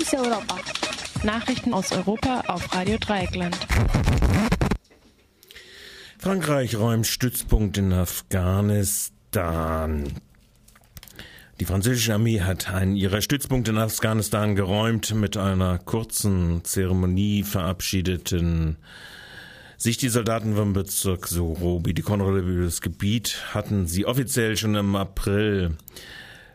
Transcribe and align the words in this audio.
Fokus 0.00 0.14
Europa. 0.14 0.56
Nachrichten 1.24 1.74
aus 1.74 1.92
Europa 1.92 2.44
auf 2.46 2.74
Radio 2.74 2.96
Dreieckland. 2.98 3.54
Frankreich 6.18 6.76
räumt 6.76 7.06
Stützpunkt 7.06 7.76
in 7.76 7.92
Afghanistan. 7.92 10.04
Die 11.58 11.66
französische 11.66 12.14
Armee 12.14 12.40
hat 12.40 12.70
einen 12.70 12.96
ihrer 12.96 13.20
Stützpunkte 13.20 13.72
in 13.72 13.78
Afghanistan 13.78 14.56
geräumt. 14.56 15.14
Mit 15.14 15.36
einer 15.36 15.78
kurzen 15.78 16.64
Zeremonie 16.64 17.42
verabschiedeten 17.42 18.78
sich 19.76 19.98
die 19.98 20.08
Soldaten 20.08 20.56
vom 20.56 20.72
Bezirk 20.72 21.26
Sorobi 21.26 21.92
die 21.92 22.02
Kontrolle 22.02 22.40
über 22.40 22.64
das 22.64 22.80
Gebiet 22.80 23.42
hatten 23.52 23.86
sie 23.86 24.06
offiziell 24.06 24.56
schon 24.56 24.76
im 24.76 24.96
April 24.96 25.76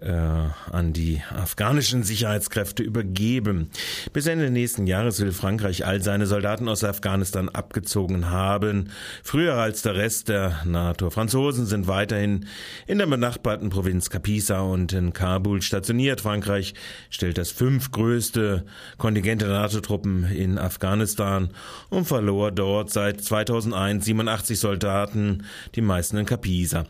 äh, 0.00 0.12
an 0.12 0.92
die 0.92 1.20
afghanischen 1.34 2.02
Sicherheitskräfte 2.04 2.82
übergeben. 2.82 3.70
Bis 4.12 4.26
Ende 4.26 4.50
nächsten 4.50 4.86
Jahres 4.86 5.20
will 5.20 5.32
Frankreich 5.32 5.84
all 5.84 6.02
seine 6.02 6.26
Soldaten 6.26 6.68
aus 6.68 6.84
Afghanistan 6.84 7.48
abgezogen 7.48 8.30
haben, 8.30 8.90
früher 9.22 9.54
als 9.54 9.82
der 9.82 9.96
Rest 9.96 10.28
der 10.28 10.60
NATO. 10.64 11.10
Franzosen 11.10 11.66
sind 11.66 11.88
weiterhin 11.88 12.46
in 12.86 12.98
der 12.98 13.06
benachbarten 13.06 13.70
Provinz 13.70 14.08
Kapisa 14.10 14.60
und 14.60 14.92
in 14.92 15.12
Kabul 15.12 15.62
stationiert. 15.62 16.20
Frankreich 16.20 16.74
stellt 17.10 17.38
das 17.38 17.50
fünftgrößte 17.50 18.64
Kontingent 18.98 19.42
der 19.42 19.48
NATO-Truppen 19.48 20.24
in 20.24 20.58
Afghanistan 20.58 21.50
und 21.88 22.06
verlor 22.06 22.52
dort 22.52 22.90
seit 22.90 23.20
2001 23.20 24.04
87 24.04 24.58
Soldaten, 24.58 25.44
die 25.74 25.80
meisten 25.80 26.16
in 26.18 26.26
Kapisa. 26.26 26.84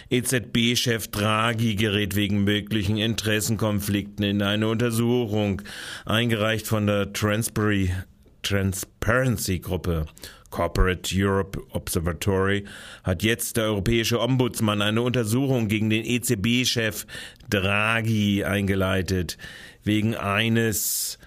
EZB-Chef 0.10 1.08
Draghi 1.08 1.76
gerät 1.76 2.18
wegen 2.18 2.44
möglichen 2.44 2.98
Interessenkonflikten 2.98 4.26
in 4.26 4.42
eine 4.42 4.68
Untersuchung, 4.68 5.62
eingereicht 6.06 6.68
von 6.68 6.86
der 6.86 7.14
Transparency-Gruppe. 7.14 10.08
Corporate 10.52 11.10
Europe 11.16 11.60
Observatory 11.72 12.66
hat 13.04 13.24
jetzt 13.24 13.58
der 13.58 13.64
europäische 13.64 14.20
Ombudsmann 14.20 14.82
eine 14.84 15.02
Untersuchung 15.02 15.68
gegen 15.68 15.90
den 15.90 16.06
EZB-Chef 16.06 17.08
Draghi 17.50 18.44
eingeleitet, 18.44 19.38
wegen 19.84 20.16
eines 20.16 21.18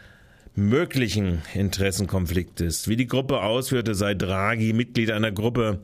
möglichen 0.54 1.42
Interessenkonfliktes. 1.54 2.86
Wie 2.88 2.96
die 2.96 3.08
Gruppe 3.08 3.42
ausführte, 3.42 3.94
sei 3.94 4.14
Draghi 4.14 4.72
Mitglied 4.72 5.10
einer 5.10 5.32
Gruppe, 5.32 5.80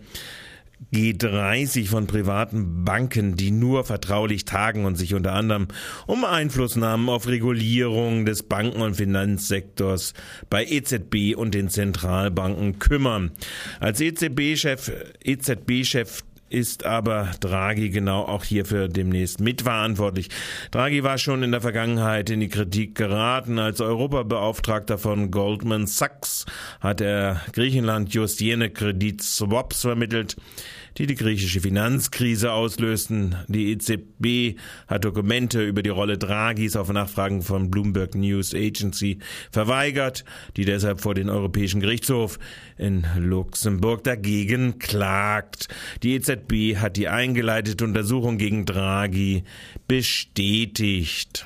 G30 0.92 1.86
von 1.86 2.06
privaten 2.06 2.84
Banken, 2.84 3.36
die 3.36 3.50
nur 3.50 3.84
vertraulich 3.84 4.45
tagen 4.45 4.84
und 4.84 4.97
sich 4.97 5.14
unter 5.14 5.34
anderem 5.34 5.69
um 6.06 6.25
Einflussnahmen 6.25 7.09
auf 7.09 7.28
Regulierung 7.28 8.27
des 8.27 8.42
Banken- 8.42 8.81
und 8.81 8.95
Finanzsektors 8.95 10.14
bei 10.48 10.64
EZB 10.64 11.37
und 11.37 11.55
den 11.55 11.69
Zentralbanken 11.69 12.78
kümmern. 12.78 13.31
Als 13.78 14.00
EZB-Chef, 14.00 14.91
EZB-Chef 15.22 16.22
ist 16.51 16.84
aber 16.84 17.31
Draghi 17.41 17.91
genau 17.91 18.25
auch 18.25 18.45
hierfür 18.45 18.89
demnächst 18.89 19.41
mitverantwortlich. 19.41 20.29
Draghi 20.70 21.03
war 21.03 21.17
schon 21.17 21.43
in 21.43 21.53
der 21.53 21.61
Vergangenheit 21.61 22.29
in 22.29 22.41
die 22.41 22.48
Kritik 22.48 22.95
geraten. 22.97 23.59
Als 23.59 23.81
Europabeauftragter 23.81 24.98
von 24.98 25.31
Goldman 25.31 25.87
Sachs 25.87 26.45
hat 26.81 27.01
er 27.01 27.41
Griechenland 27.53 28.12
just 28.12 28.41
jene 28.41 28.69
Kreditswaps 28.69 29.83
vermittelt, 29.83 30.37
die 30.99 31.06
die 31.06 31.15
griechische 31.15 31.61
Finanzkrise 31.61 32.53
auslösten. 32.53 33.37
Die 33.49 33.73
EZB 33.73 34.59
hat 34.87 35.05
Dokumente 35.05 35.62
über 35.62 35.83
die 35.83 35.91
Rolle 35.91 36.19
Draghis 36.19 36.77
auf 36.77 36.91
Nachfragen 36.93 37.43
von 37.43 37.71
Bloomberg 37.71 38.15
News 38.15 38.55
Agency 38.55 39.19
verweigert, 39.50 40.25
die 40.56 40.65
deshalb 40.65 41.00
vor 41.00 41.15
den 41.15 41.29
Europäischen 41.29 41.81
Gerichtshof 41.81 42.39
in 42.77 43.06
Luxemburg 43.17 44.05
dagegen 44.05 44.79
klagt. 44.79 45.69
Die 46.03 46.15
EZB 46.15 46.77
hat 46.77 46.97
die 46.97 47.09
eingeleitete 47.09 47.84
Untersuchung 47.84 48.39
gegen 48.39 48.67
Draghi 48.67 49.45
bestätigt. 49.87 51.45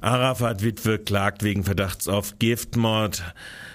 Arafat-Witwe 0.00 0.98
klagt 0.98 1.42
wegen 1.42 1.64
Verdachts 1.64 2.08
auf 2.08 2.38
Giftmord. 2.38 3.22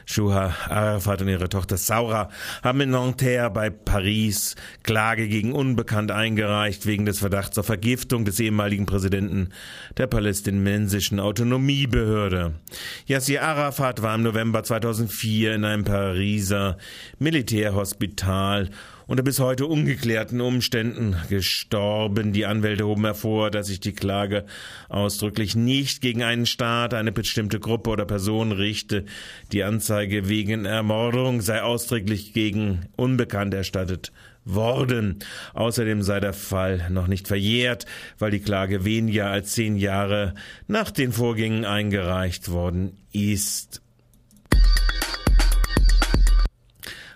Shuha 0.05 0.53
Arafat 0.69 1.21
und 1.21 1.29
ihre 1.29 1.49
Tochter 1.49 1.77
Saura 1.77 2.29
haben 2.63 2.81
in 2.81 2.91
Nanterre 2.91 3.49
bei 3.49 3.69
Paris 3.71 4.55
Klage 4.83 5.27
gegen 5.27 5.51
Unbekannt 5.51 6.11
eingereicht 6.11 6.85
wegen 6.85 7.05
des 7.05 7.19
Verdachts 7.19 7.57
auf 7.57 7.65
Vergiftung 7.65 8.23
des 8.23 8.39
ehemaligen 8.39 8.85
Präsidenten 8.85 9.49
der 9.97 10.07
palästinensischen 10.07 11.19
Autonomiebehörde. 11.19 12.53
Yassir 13.07 13.43
Arafat 13.43 14.01
war 14.03 14.15
im 14.15 14.21
November 14.21 14.63
2004 14.63 15.55
in 15.55 15.65
einem 15.65 15.83
Pariser 15.83 16.77
Militärhospital 17.17 18.69
unter 19.07 19.23
bis 19.23 19.39
heute 19.39 19.65
ungeklärten 19.65 20.41
Umständen 20.41 21.15
gestorben. 21.29 22.33
Die 22.33 22.45
Anwälte 22.45 22.87
hoben 22.87 23.05
hervor, 23.05 23.51
dass 23.51 23.67
sich 23.67 23.79
die 23.79 23.93
Klage 23.93 24.45
ausdrücklich 24.89 25.55
nicht 25.55 26.01
gegen 26.01 26.23
einen 26.23 26.45
Staat, 26.45 26.93
eine 26.93 27.11
bestimmte 27.11 27.59
Gruppe 27.59 27.91
oder 27.91 28.05
Person 28.05 28.51
richte. 28.51 29.05
Die 29.51 29.63
Anzeige 29.63 30.27
wegen 30.27 30.65
Ermordung 30.65 31.41
sei 31.41 31.61
ausdrücklich 31.61 32.33
gegen 32.33 32.87
Unbekannt 32.95 33.53
erstattet 33.53 34.11
worden. 34.45 35.19
Außerdem 35.53 36.01
sei 36.03 36.19
der 36.19 36.33
Fall 36.33 36.87
noch 36.89 37.07
nicht 37.07 37.27
verjährt, 37.27 37.85
weil 38.19 38.31
die 38.31 38.39
Klage 38.39 38.85
weniger 38.85 39.29
als 39.29 39.51
zehn 39.53 39.75
Jahre 39.75 40.35
nach 40.67 40.91
den 40.91 41.11
Vorgängen 41.11 41.65
eingereicht 41.65 42.49
worden 42.51 42.97
ist. 43.11 43.81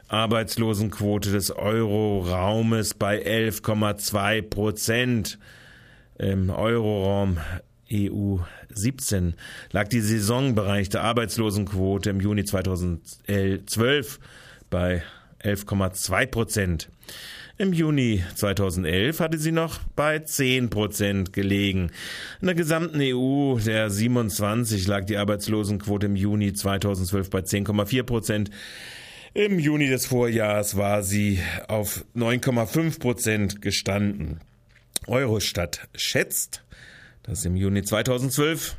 Arbeitslosenquote 0.09 1.31
des 1.31 1.51
Euroraumes 1.51 2.95
bei 2.95 3.23
11,2 3.23 4.41
Prozent. 4.41 5.39
Im 6.17 6.49
Euroraum 6.49 7.37
EU 7.91 8.37
17 8.73 9.35
lag 9.71 9.87
die 9.87 10.01
saisonbereichte 10.01 11.01
Arbeitslosenquote 11.01 12.09
im 12.09 12.19
Juni 12.19 12.43
2012 12.43 14.19
bei 14.69 15.03
11,2 15.43 16.25
Prozent. 16.25 16.89
Im 17.57 17.73
Juni 17.73 18.23
2011 18.35 19.19
hatte 19.19 19.37
sie 19.37 19.51
noch 19.51 19.79
bei 19.95 20.19
10 20.19 20.69
Prozent 20.69 21.33
gelegen. 21.33 21.91
In 22.41 22.47
der 22.47 22.55
gesamten 22.55 22.99
EU 23.01 23.57
der 23.59 23.89
27 23.89 24.87
lag 24.87 25.05
die 25.05 25.17
Arbeitslosenquote 25.17 26.07
im 26.07 26.15
Juni 26.15 26.53
2012 26.53 27.29
bei 27.29 27.39
10,4 27.39 28.03
Prozent. 28.03 28.49
Im 29.33 29.59
Juni 29.59 29.87
des 29.87 30.07
Vorjahres 30.07 30.75
war 30.75 31.03
sie 31.03 31.39
auf 31.67 32.03
9,5 32.15 32.99
Prozent 32.99 33.61
gestanden. 33.61 34.39
Eurostat 35.05 35.87
schätzt, 35.95 36.63
dass 37.23 37.45
im 37.45 37.55
Juni 37.55 37.83
2012 37.83 38.75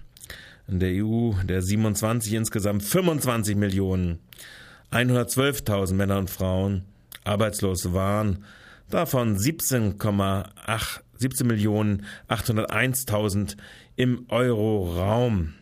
in 0.66 0.80
der 0.80 1.04
EU 1.04 1.34
der 1.44 1.62
27 1.62 2.32
insgesamt 2.34 2.82
25 2.82 3.56
Millionen 3.56 4.18
112.000 4.90 5.94
Männer 5.94 6.18
und 6.18 6.30
Frauen 6.30 6.84
arbeitslos 7.22 7.92
waren, 7.92 8.44
davon 8.88 9.36
17,8 9.36 11.00
17 11.20 11.46
Millionen 11.46 12.06
801.000 12.28 13.56
im 13.94 14.24
Euroraum. 14.30 15.54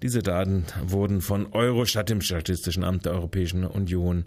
Diese 0.03 0.23
Daten 0.23 0.67
wurden 0.85 1.21
von 1.21 1.53
Eurostat, 1.53 2.11
dem 2.11 2.21
Statistischen 2.21 2.85
Amt 2.85 3.07
der 3.07 3.15
Europäischen 3.15 3.65
Union, 3.65 4.27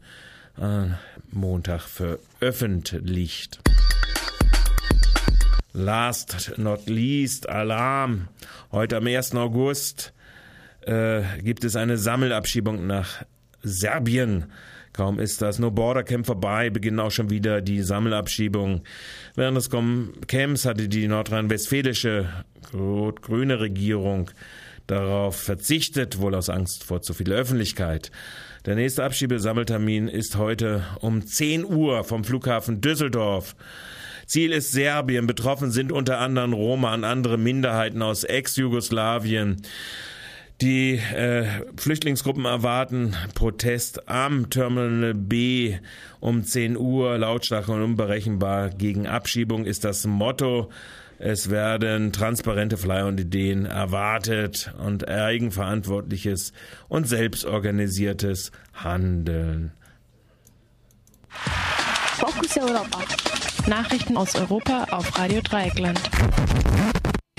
Montag 1.31 1.83
veröffentlicht. 1.83 3.61
Last 5.71 6.57
not 6.57 6.89
least, 6.89 7.47
Alarm. 7.47 8.27
Heute 8.73 8.97
am 8.97 9.07
1. 9.07 9.35
August 9.35 10.11
äh, 10.87 11.23
gibt 11.41 11.63
es 11.63 11.75
eine 11.75 11.97
Sammelabschiebung 11.97 12.87
nach 12.87 13.23
Serbien. 13.61 14.45
Kaum 14.93 15.19
ist 15.19 15.41
das 15.41 15.57
No 15.57 15.71
Border 15.71 16.03
Camp 16.03 16.25
vorbei, 16.25 16.69
beginnen 16.69 16.99
auch 16.99 17.11
schon 17.11 17.31
wieder 17.31 17.61
die 17.61 17.81
Sammelabschiebungen. 17.81 18.81
Während 19.35 19.57
des 19.57 19.69
Camps 20.27 20.65
hatte 20.65 20.87
die 20.87 21.07
nordrhein-westfälische 21.07 22.29
rot-grüne 22.73 23.59
Regierung 23.59 24.29
darauf 24.85 25.35
verzichtet, 25.35 26.19
wohl 26.19 26.35
aus 26.35 26.49
Angst 26.49 26.83
vor 26.83 27.01
zu 27.01 27.13
viel 27.13 27.31
Öffentlichkeit. 27.31 28.11
Der 28.65 28.75
nächste 28.75 29.03
Abschiebesammeltermin 29.03 30.07
ist 30.07 30.37
heute 30.37 30.83
um 30.99 31.25
10 31.25 31.65
Uhr 31.65 32.03
vom 32.03 32.23
Flughafen 32.23 32.79
Düsseldorf. 32.79 33.55
Ziel 34.25 34.51
ist 34.51 34.71
Serbien. 34.71 35.27
Betroffen 35.27 35.71
sind 35.71 35.91
unter 35.91 36.19
anderem 36.19 36.53
Roma 36.53 36.93
und 36.93 37.03
andere 37.03 37.37
Minderheiten 37.37 38.01
aus 38.01 38.23
Ex-Jugoslawien. 38.23 39.61
Die 40.61 40.93
äh, 40.93 41.45
Flüchtlingsgruppen 41.77 42.45
erwarten 42.45 43.15
Protest 43.33 44.07
am 44.07 44.49
Terminal 44.49 45.13
B 45.13 45.77
um 46.19 46.43
10 46.43 46.77
Uhr. 46.77 47.17
Lautstark 47.17 47.67
und 47.67 47.81
unberechenbar 47.81 48.69
gegen 48.69 49.07
Abschiebung 49.07 49.65
ist 49.65 49.83
das 49.83 50.05
Motto. 50.05 50.69
Es 51.19 51.49
werden 51.49 52.11
transparente 52.11 52.77
Flyer 52.77 53.07
und 53.07 53.19
Ideen 53.19 53.65
erwartet 53.65 54.73
und 54.77 55.07
eigenverantwortliches 55.07 56.53
und 56.87 57.07
selbstorganisiertes 57.07 58.51
Handeln. 58.73 59.71
Fokus 61.29 62.57
Europa. 62.57 62.99
Nachrichten 63.67 64.17
aus 64.17 64.35
Europa 64.35 64.85
auf 64.91 65.17
Radio 65.17 65.41
Dreieckland. 65.41 65.99